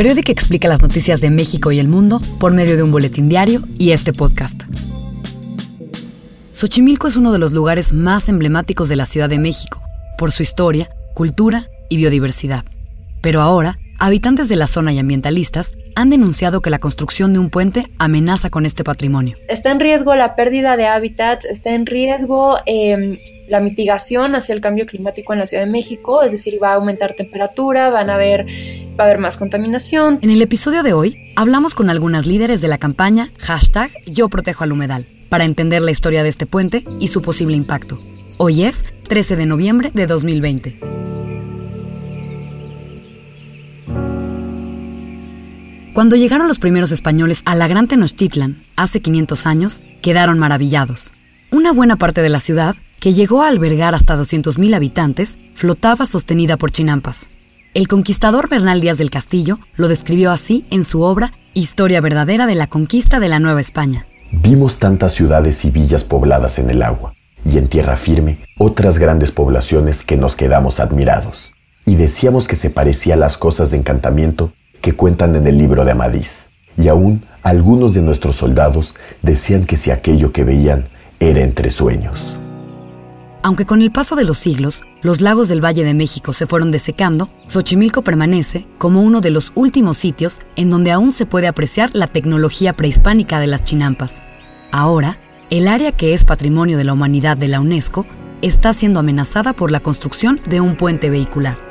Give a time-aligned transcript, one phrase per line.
[0.00, 3.68] periódico explica las noticias de México y el mundo por medio de un boletín diario
[3.76, 4.62] y este podcast.
[6.54, 9.82] Xochimilco es uno de los lugares más emblemáticos de la Ciudad de México,
[10.16, 12.64] por su historia, cultura y biodiversidad.
[13.20, 17.50] Pero ahora, habitantes de la zona y ambientalistas han denunciado que la construcción de un
[17.50, 19.36] puente amenaza con este patrimonio.
[19.48, 24.60] Está en riesgo la pérdida de hábitats, está en riesgo em, la mitigación hacia el
[24.60, 28.14] cambio climático en la Ciudad de México, es decir, va a aumentar temperatura, van a
[28.14, 28.46] haber,
[28.98, 30.18] va a haber más contaminación.
[30.22, 34.64] En el episodio de hoy hablamos con algunas líderes de la campaña hashtag Yo Protejo
[34.64, 38.00] al Humedal para entender la historia de este puente y su posible impacto.
[38.38, 40.99] Hoy es 13 de noviembre de 2020.
[45.92, 51.12] Cuando llegaron los primeros españoles a la Gran Tenochtitlan, hace 500 años, quedaron maravillados.
[51.50, 56.56] Una buena parte de la ciudad, que llegó a albergar hasta 200.000 habitantes, flotaba sostenida
[56.56, 57.28] por chinampas.
[57.74, 62.54] El conquistador Bernal Díaz del Castillo lo describió así en su obra Historia verdadera de
[62.54, 64.06] la conquista de la Nueva España.
[64.30, 69.32] Vimos tantas ciudades y villas pobladas en el agua, y en tierra firme otras grandes
[69.32, 71.52] poblaciones que nos quedamos admirados,
[71.84, 75.84] y decíamos que se parecía a las cosas de encantamiento que cuentan en el libro
[75.84, 81.42] de Amadís, y aún algunos de nuestros soldados decían que si aquello que veían era
[81.42, 82.36] entre sueños.
[83.42, 86.70] Aunque con el paso de los siglos, los lagos del Valle de México se fueron
[86.70, 91.88] desecando, Xochimilco permanece como uno de los últimos sitios en donde aún se puede apreciar
[91.94, 94.22] la tecnología prehispánica de las chinampas.
[94.72, 98.06] Ahora, el área que es patrimonio de la humanidad de la UNESCO
[98.42, 101.69] está siendo amenazada por la construcción de un puente vehicular.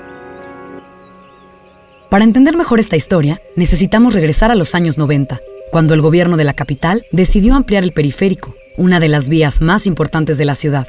[2.10, 6.44] Para entender mejor esta historia, necesitamos regresar a los años 90, cuando el gobierno de
[6.44, 10.88] la capital decidió ampliar el periférico, una de las vías más importantes de la ciudad.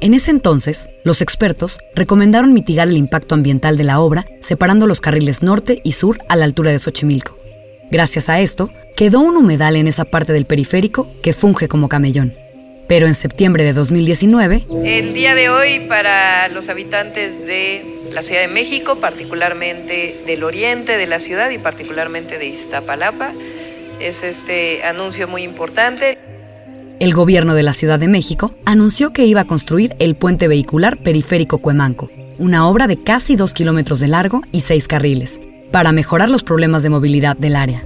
[0.00, 5.00] En ese entonces, los expertos recomendaron mitigar el impacto ambiental de la obra separando los
[5.00, 7.38] carriles norte y sur a la altura de Xochimilco.
[7.92, 12.34] Gracias a esto, quedó un humedal en esa parte del periférico que funge como camellón.
[12.88, 14.66] Pero en septiembre de 2019...
[14.84, 20.96] El día de hoy para los habitantes de la Ciudad de México, particularmente del oriente
[20.96, 23.32] de la ciudad y particularmente de Iztapalapa,
[24.00, 26.18] es este anuncio muy importante.
[27.00, 30.98] El gobierno de la Ciudad de México anunció que iba a construir el puente vehicular
[30.98, 35.40] periférico Cuemanco, una obra de casi dos kilómetros de largo y seis carriles,
[35.72, 37.84] para mejorar los problemas de movilidad del área.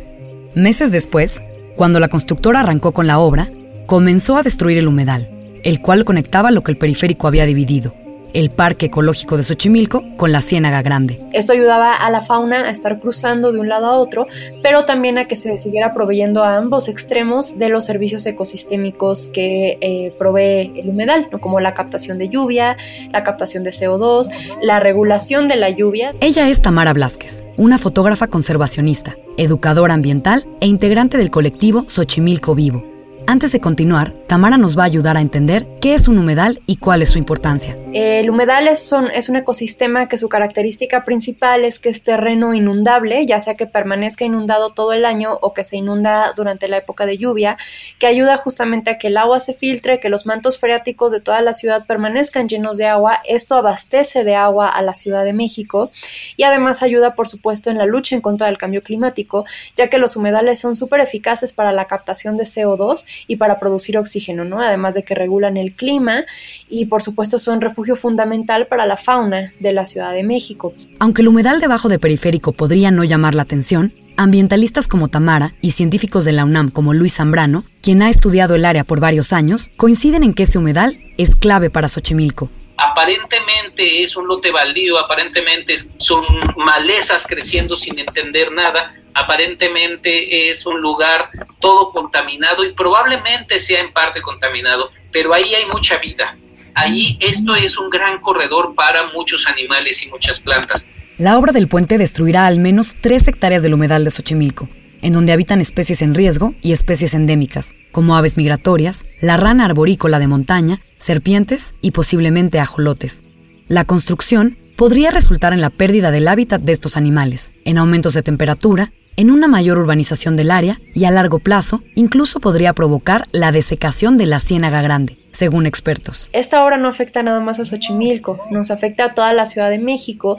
[0.54, 1.42] Meses después,
[1.76, 3.50] cuando la constructora arrancó con la obra,
[3.90, 5.28] comenzó a destruir el humedal,
[5.64, 7.92] el cual conectaba lo que el periférico había dividido,
[8.34, 11.20] el Parque Ecológico de Xochimilco con la Ciénaga Grande.
[11.32, 14.28] Esto ayudaba a la fauna a estar cruzando de un lado a otro,
[14.62, 19.76] pero también a que se siguiera proveyendo a ambos extremos de los servicios ecosistémicos que
[19.80, 22.76] eh, provee el humedal, como la captación de lluvia,
[23.10, 24.28] la captación de CO2,
[24.62, 26.14] la regulación de la lluvia.
[26.20, 32.89] Ella es Tamara Blasquez, una fotógrafa conservacionista, educadora ambiental e integrante del colectivo Xochimilco Vivo
[33.30, 36.76] antes de continuar, Tamara nos va a ayudar a entender qué es un humedal y
[36.76, 37.76] cuál es su importancia.
[37.92, 43.38] El humedal es un, ecosistema que su característica principal es que es terreno inundable, ya
[43.38, 47.18] sea que permanezca inundado todo el año o que se inunda durante la época de
[47.18, 47.56] lluvia,
[47.98, 51.40] que ayuda justamente a que el agua se filtre, que los mantos freáticos de toda
[51.40, 53.20] la ciudad permanezcan llenos de agua.
[53.24, 55.90] Esto abastece de agua a la Ciudad de México
[56.36, 59.44] y además ayuda, por supuesto, en la lucha en contra del cambio climático,
[59.76, 63.98] ya que los humedales son súper eficaces para la captación de CO2 y para producir
[63.98, 64.60] oxígeno, ¿no?
[64.60, 66.24] Además de que regulan el clima
[66.68, 70.74] y por supuesto son refugio fundamental para la fauna de la Ciudad de México.
[70.98, 75.70] Aunque el humedal debajo de periférico podría no llamar la atención, ambientalistas como Tamara y
[75.70, 79.70] científicos de la UNAM como Luis Zambrano, quien ha estudiado el área por varios años,
[79.76, 85.76] coinciden en que ese humedal es clave para Xochimilco aparentemente es un lote baldío, aparentemente
[85.98, 86.24] son
[86.56, 91.30] malezas creciendo sin entender nada, aparentemente es un lugar
[91.60, 96.36] todo contaminado y probablemente sea en parte contaminado, pero ahí hay mucha vida.
[96.74, 100.86] Ahí esto es un gran corredor para muchos animales y muchas plantas.
[101.18, 104.70] La obra del puente destruirá al menos tres hectáreas del humedal de Xochimilco,
[105.02, 110.18] en donde habitan especies en riesgo y especies endémicas, como aves migratorias, la rana arborícola
[110.18, 113.24] de montaña, serpientes y posiblemente ajolotes.
[113.66, 118.22] La construcción podría resultar en la pérdida del hábitat de estos animales, en aumentos de
[118.22, 123.52] temperatura en una mayor urbanización del área y a largo plazo incluso podría provocar la
[123.52, 126.30] desecación de la ciénaga grande, según expertos.
[126.32, 129.78] Esta obra no afecta nada más a Xochimilco, nos afecta a toda la Ciudad de
[129.78, 130.36] México,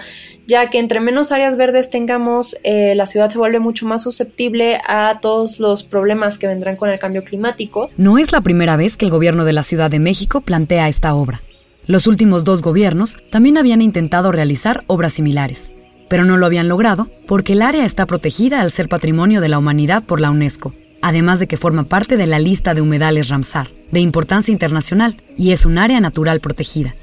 [0.48, 4.80] ya que entre menos áreas verdes tengamos, eh, la ciudad se vuelve mucho más susceptible
[4.88, 7.90] a todos los problemas que vendrán con el cambio climático.
[7.98, 11.14] No es la primera vez que el gobierno de la Ciudad de México plantea esta
[11.14, 11.42] obra.
[11.88, 15.72] Los últimos dos gobiernos también habían intentado realizar obras similares.
[16.12, 19.58] Pero no lo habían logrado porque el área está protegida al ser patrimonio de la
[19.58, 23.72] humanidad por la UNESCO, además de que forma parte de la lista de humedales Ramsar,
[23.94, 26.96] de importancia internacional, y es un área natural protegida.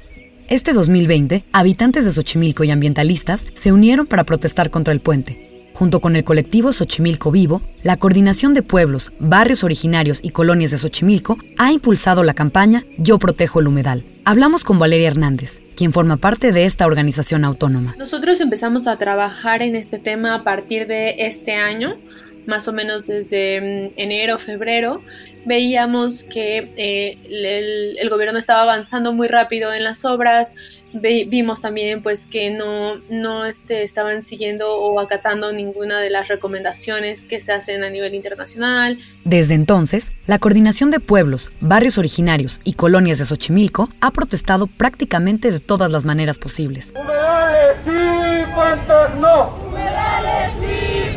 [0.47, 5.48] Este 2020, habitantes de Xochimilco y ambientalistas se unieron para protestar contra el puente.
[5.73, 10.77] Junto con el colectivo Xochimilco Vivo, la Coordinación de Pueblos, Barrios Originarios y Colonias de
[10.77, 14.03] Xochimilco ha impulsado la campaña Yo Protejo el Humedal.
[14.25, 17.95] Hablamos con Valeria Hernández, quien forma parte de esta organización autónoma.
[17.97, 21.97] Nosotros empezamos a trabajar en este tema a partir de este año
[22.45, 25.01] más o menos desde mm, enero, febrero,
[25.45, 30.55] veíamos que eh, el, gobierno estaba avanzando muy rápido en las obras,
[30.93, 37.25] vimos también pues que no, no este, estaban siguiendo o acatando ninguna de las recomendaciones
[37.25, 38.97] que se hacen a nivel internacional.
[39.23, 45.51] Desde entonces, la Coordinación de Pueblos, Barrios Originarios y Colonias de Xochimilco ha protestado prácticamente
[45.51, 46.93] de todas las maneras posibles.
[46.95, 49.55] ¡Humedales sí, no!
[49.67, 51.08] ¡Humedales sí,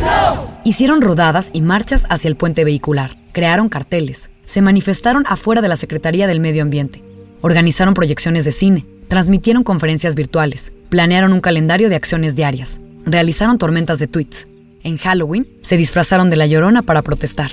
[0.00, 0.56] no!
[0.64, 5.76] Hicieron rodadas y marchas hacia el puente vehicular, crearon carteles, se manifestaron afuera de la
[5.76, 7.04] Secretaría del Medio Ambiente,
[7.40, 13.98] organizaron proyecciones de cine, transmitieron conferencias virtuales, planearon un calendario de acciones diarias, realizaron tormentas
[13.98, 14.48] de tweets.
[14.82, 17.50] En Halloween se disfrazaron de la llorona para protestar.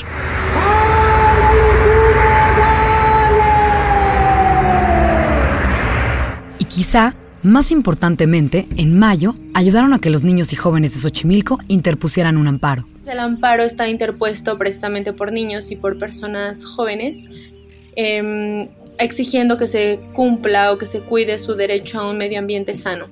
[6.60, 11.60] Y quizá más importantemente, en mayo, ayudaron a que los niños y jóvenes de Xochimilco
[11.68, 12.88] interpusieran un amparo.
[13.06, 17.26] El amparo está interpuesto precisamente por niños y por personas jóvenes,
[17.96, 22.78] em, exigiendo que se cumpla o que se cuide su derecho a un medio ambiente
[22.78, 23.08] sano,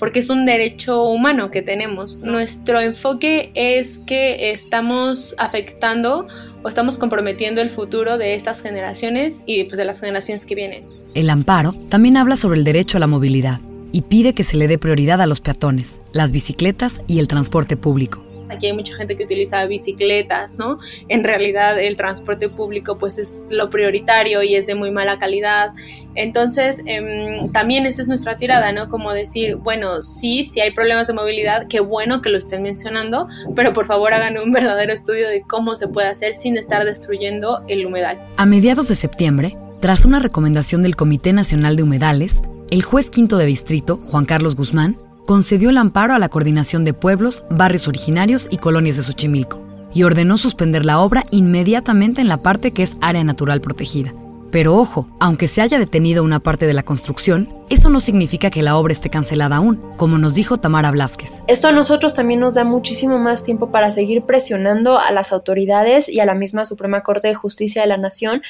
[0.00, 2.22] porque es un derecho humano que tenemos.
[2.22, 6.26] Nuestro enfoque es que estamos afectando
[6.64, 10.84] o estamos comprometiendo el futuro de estas generaciones y pues, de las generaciones que vienen.
[11.14, 13.60] El amparo también habla sobre el derecho a la movilidad
[13.96, 17.78] y pide que se le dé prioridad a los peatones, las bicicletas y el transporte
[17.78, 18.22] público.
[18.50, 20.78] Aquí hay mucha gente que utiliza bicicletas, ¿no?
[21.08, 25.70] En realidad el transporte público pues es lo prioritario y es de muy mala calidad.
[26.14, 28.90] Entonces em, también esa es nuestra tirada, ¿no?
[28.90, 33.28] Como decir, bueno, sí, sí hay problemas de movilidad, qué bueno que lo estén mencionando,
[33.54, 37.64] pero por favor hagan un verdadero estudio de cómo se puede hacer sin estar destruyendo
[37.66, 38.20] el humedal.
[38.36, 43.36] A mediados de septiembre, tras una recomendación del Comité Nacional de Humedales, el juez quinto
[43.36, 48.48] de distrito, Juan Carlos Guzmán, concedió el amparo a la coordinación de pueblos, barrios originarios
[48.50, 49.64] y colonias de Xochimilco
[49.94, 54.12] y ordenó suspender la obra inmediatamente en la parte que es área natural protegida.
[54.50, 58.62] Pero ojo, aunque se haya detenido una parte de la construcción, eso no significa que
[58.62, 61.42] la obra esté cancelada aún, como nos dijo Tamara Blasquez.
[61.46, 66.08] Esto a nosotros también nos da muchísimo más tiempo para seguir presionando a las autoridades
[66.08, 68.42] y a la misma Suprema Corte de Justicia de la Nación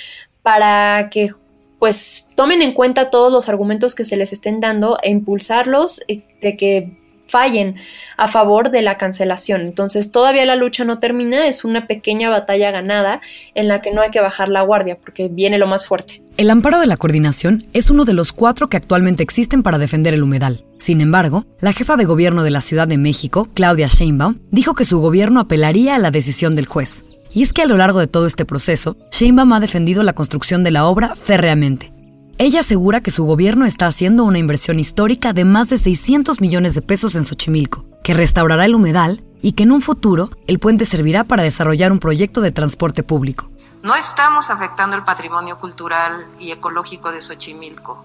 [0.43, 1.31] para que
[1.79, 6.23] pues tomen en cuenta todos los argumentos que se les estén dando e impulsarlos eh,
[6.41, 7.77] de que fallen
[8.17, 9.63] a favor de la cancelación.
[9.63, 13.21] Entonces todavía la lucha no termina, es una pequeña batalla ganada
[13.55, 16.23] en la que no hay que bajar la guardia porque viene lo más fuerte.
[16.37, 20.15] El amparo de la coordinación es uno de los cuatro que actualmente existen para defender
[20.15, 20.65] el humedal.
[20.79, 24.85] Sin embargo, la jefa de gobierno de la Ciudad de México, Claudia Sheinbaum, dijo que
[24.85, 27.05] su gobierno apelaría a la decisión del juez.
[27.33, 30.65] Y es que a lo largo de todo este proceso, Sheinbaum ha defendido la construcción
[30.65, 31.93] de la obra férreamente.
[32.39, 36.75] Ella asegura que su gobierno está haciendo una inversión histórica de más de 600 millones
[36.75, 40.85] de pesos en Xochimilco, que restaurará el humedal y que en un futuro el puente
[40.85, 43.49] servirá para desarrollar un proyecto de transporte público.
[43.83, 48.05] No estamos afectando el patrimonio cultural y ecológico de Xochimilco.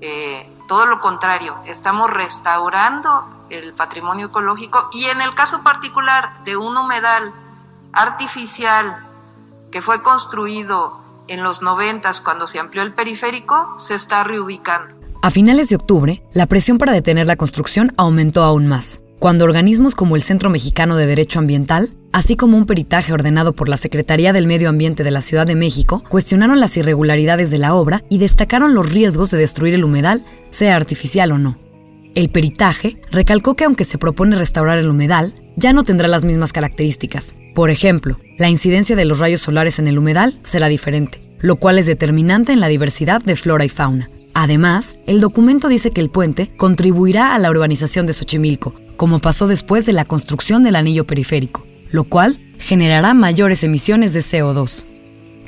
[0.00, 6.56] Eh, todo lo contrario, estamos restaurando el patrimonio ecológico y en el caso particular de
[6.56, 7.32] un humedal
[7.92, 9.04] artificial
[9.70, 14.94] que fue construido en los noventas cuando se amplió el periférico se está reubicando.
[15.20, 19.94] A finales de octubre, la presión para detener la construcción aumentó aún más, cuando organismos
[19.94, 24.32] como el Centro Mexicano de Derecho Ambiental, así como un peritaje ordenado por la Secretaría
[24.32, 28.18] del Medio Ambiente de la Ciudad de México, cuestionaron las irregularidades de la obra y
[28.18, 31.58] destacaron los riesgos de destruir el humedal, sea artificial o no.
[32.14, 36.52] El peritaje recalcó que aunque se propone restaurar el humedal, ya no tendrá las mismas
[36.52, 37.34] características.
[37.58, 41.80] Por ejemplo, la incidencia de los rayos solares en el humedal será diferente, lo cual
[41.80, 44.10] es determinante en la diversidad de flora y fauna.
[44.32, 49.48] Además, el documento dice que el puente contribuirá a la urbanización de Xochimilco, como pasó
[49.48, 54.84] después de la construcción del anillo periférico, lo cual generará mayores emisiones de CO2.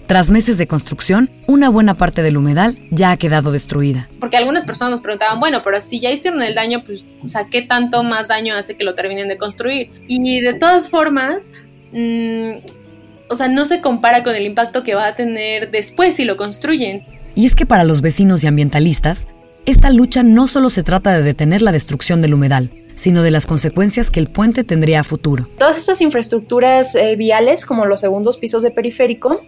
[0.08, 4.08] Tras meses de construcción, una buena parte del humedal ya ha quedado destruida.
[4.18, 7.06] Porque algunas personas nos preguntaban, bueno, pero si ya hicieron el daño, pues,
[7.52, 9.92] ¿qué tanto más daño hace que lo terminen de construir?
[10.08, 11.52] Y de todas formas,
[11.92, 16.25] mm, o sea, no se compara con el impacto que va a tener después si
[16.25, 17.04] lo construyen.
[17.35, 19.28] Y es que para los vecinos y ambientalistas,
[19.66, 23.47] esta lucha no solo se trata de detener la destrucción del humedal, sino de las
[23.47, 25.49] consecuencias que el puente tendría a futuro.
[25.59, 29.44] Todas estas infraestructuras eh, viales, como los segundos pisos de periférico,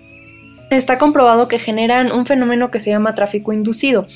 [0.77, 4.07] está comprobado que generan un fenómeno que se llama tráfico inducido,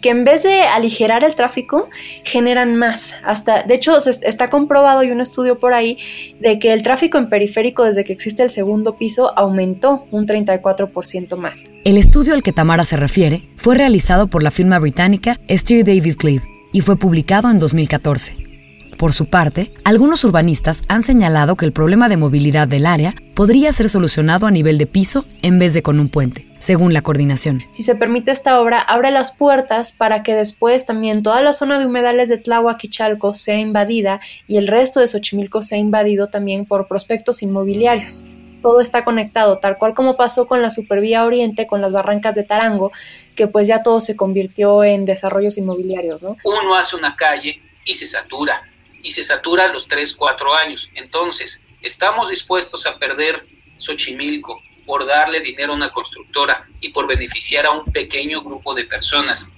[0.00, 1.88] que en vez de aligerar el tráfico,
[2.24, 3.14] generan más.
[3.24, 5.98] Hasta, de hecho, está comprobado y un estudio por ahí
[6.40, 11.36] de que el tráfico en periférico desde que existe el segundo piso aumentó un 34%
[11.36, 11.64] más.
[11.84, 15.84] El estudio al que Tamara se refiere fue realizado por la firma británica St.
[15.84, 18.53] Davis Glebe y fue publicado en 2014.
[18.96, 23.72] Por su parte, algunos urbanistas han señalado que el problema de movilidad del área podría
[23.72, 27.64] ser solucionado a nivel de piso en vez de con un puente, según la coordinación.
[27.72, 31.80] Si se permite esta obra, abre las puertas para que después también toda la zona
[31.80, 36.28] de humedales de Tláhuac y Chalco sea invadida y el resto de Xochimilco sea invadido
[36.28, 38.24] también por prospectos inmobiliarios
[38.62, 42.44] todo está conectado, tal cual como pasó con la Supervía Oriente, con las barrancas de
[42.44, 42.92] Tarango,
[43.36, 46.38] que pues ya todo se convirtió en desarrollos inmobiliarios, ¿no?
[46.44, 48.62] Uno hace una calle y se satura
[49.04, 50.90] y se satura a los 3, 4 años.
[50.94, 53.46] Entonces, ¿estamos dispuestos a perder
[53.76, 58.84] Xochimilco por darle dinero a una constructora y por beneficiar a un pequeño grupo de
[58.84, 59.52] personas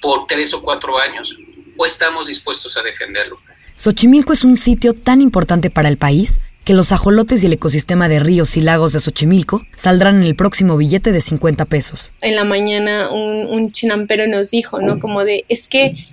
[0.00, 1.36] por 3 o 4 años?
[1.76, 3.38] ¿O estamos dispuestos a defenderlo?
[3.74, 8.08] Xochimilco es un sitio tan importante para el país que los ajolotes y el ecosistema
[8.08, 12.12] de ríos y lagos de Xochimilco saldrán en el próximo billete de 50 pesos.
[12.20, 15.00] En la mañana un, un chinampero nos dijo, ¿no?
[15.00, 16.06] Como de, es que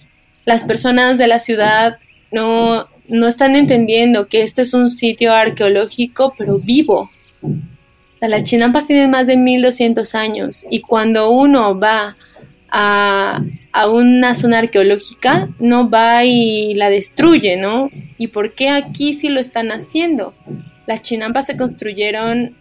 [0.45, 1.99] las personas de la ciudad
[2.31, 7.09] no, no están entendiendo que este es un sitio arqueológico, pero vivo.
[8.21, 12.17] Las chinampas tienen más de 1200 años y cuando uno va
[12.69, 17.89] a, a, una zona arqueológica, no va y la destruye, ¿no?
[18.17, 20.33] ¿Y por qué aquí sí lo están haciendo?
[20.85, 22.55] Las chinampas se construyeron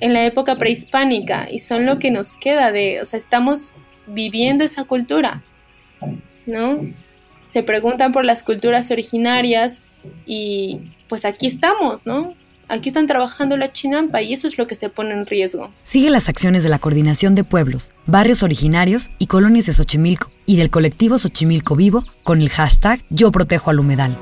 [0.00, 3.74] en la época prehispánica y son lo que nos queda de, o sea, estamos
[4.06, 5.42] viviendo esa cultura,
[6.46, 6.80] ¿no?
[7.46, 9.96] Se preguntan por las culturas originarias
[10.26, 12.34] y pues aquí estamos, ¿no?
[12.68, 15.70] Aquí están trabajando la chinampa y eso es lo que se pone en riesgo.
[15.82, 20.56] Sigue las acciones de la Coordinación de Pueblos, Barrios Originarios y Colonias de Xochimilco y
[20.56, 24.16] del colectivo Xochimilco Vivo con el hashtag Yo Protejo al Humedal.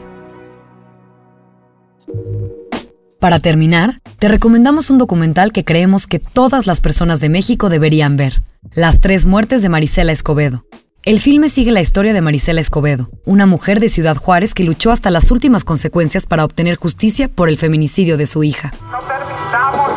[3.21, 8.17] Para terminar, te recomendamos un documental que creemos que todas las personas de México deberían
[8.17, 8.43] ver,
[8.75, 10.65] Las tres muertes de Marisela Escobedo,
[11.05, 14.93] el filme sigue la historia de Marisela Escobedo, una mujer de Ciudad Juárez que luchó
[14.93, 18.73] hasta las últimas consecuencias para obtener justicia por el feminicidio de su hija.
[18.93, 19.91] No permitamos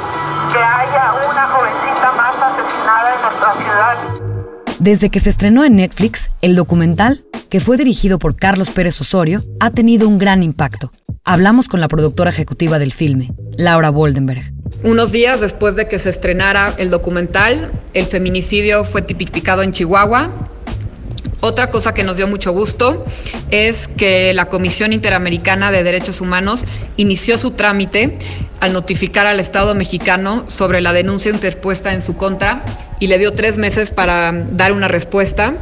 [0.51, 4.77] que haya una jovencita más asesinada en nuestra ciudad.
[4.79, 9.43] Desde que se estrenó en Netflix, el documental, que fue dirigido por Carlos Pérez Osorio,
[9.59, 10.91] ha tenido un gran impacto.
[11.23, 14.53] Hablamos con la productora ejecutiva del filme, Laura Boldenberg.
[14.83, 20.49] Unos días después de que se estrenara el documental, el feminicidio fue tipificado en Chihuahua
[21.41, 23.05] otra cosa que nos dio mucho gusto
[23.51, 26.63] es que la Comisión Interamericana de Derechos Humanos
[26.97, 28.17] inició su trámite
[28.59, 32.65] al notificar al Estado mexicano sobre la denuncia interpuesta en su contra
[32.99, 35.55] y le dio tres meses para dar una respuesta.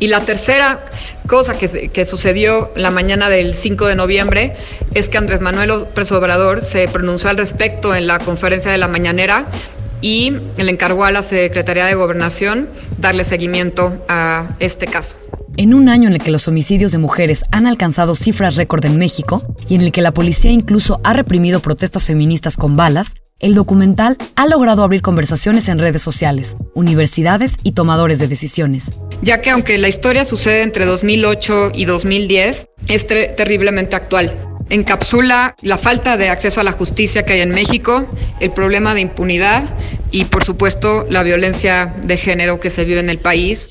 [0.00, 0.84] Y la tercera
[1.26, 4.54] cosa que, sucedió la mañana del 5 de noviembre
[4.94, 8.86] es que Andrés Manuel López Obrador se pronunció al respecto en la conferencia de la
[8.86, 9.46] mañanera
[10.00, 15.16] y le encargó a la Secretaría de Gobernación darle seguimiento a este caso.
[15.56, 18.96] En un año en el que los homicidios de mujeres han alcanzado cifras récord en
[18.96, 23.54] México y en el que la policía incluso ha reprimido protestas feministas con balas, el
[23.54, 28.90] documental ha logrado abrir conversaciones en redes sociales, universidades y tomadores de decisiones.
[29.22, 35.78] Ya que aunque la historia sucede entre 2008 y 2010, es terriblemente actual encapsula la
[35.78, 38.06] falta de acceso a la justicia que hay en México,
[38.40, 39.64] el problema de impunidad
[40.10, 43.70] y por supuesto la violencia de género que se vive en el país.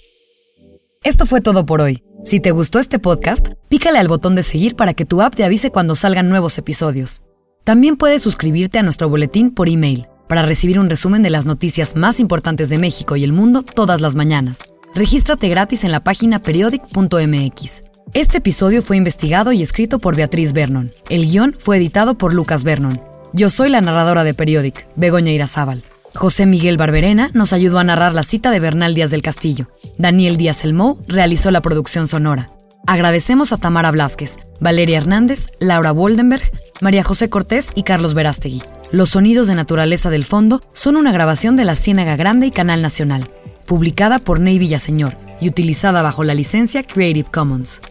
[1.04, 2.04] Esto fue todo por hoy.
[2.26, 5.46] Si te gustó este podcast, pícale al botón de seguir para que tu app te
[5.46, 7.22] avise cuando salgan nuevos episodios.
[7.64, 11.96] También puedes suscribirte a nuestro boletín por email para recibir un resumen de las noticias
[11.96, 14.60] más importantes de México y el mundo todas las mañanas.
[14.94, 17.82] Regístrate gratis en la página periodic.mx.
[18.14, 20.92] Este episodio fue investigado y escrito por Beatriz Vernon.
[21.10, 23.02] El guion fue editado por Lucas Vernon.
[23.34, 25.84] Yo soy la narradora de Periodic, Begoña Irazábal.
[26.16, 29.68] José Miguel Barberena nos ayudó a narrar la cita de Bernal Díaz del Castillo.
[29.98, 32.50] Daniel Díaz Elmou realizó la producción sonora.
[32.88, 36.50] Agradecemos a Tamara Blasquez, Valeria Hernández, Laura Woldenberg,
[36.80, 38.64] María José Cortés y Carlos Verástegui.
[38.92, 42.82] Los sonidos de naturaleza del fondo son una grabación de la Ciénaga Grande y Canal
[42.82, 43.30] Nacional,
[43.66, 47.82] publicada por Ney Villaseñor y utilizada bajo la licencia Creative Commons.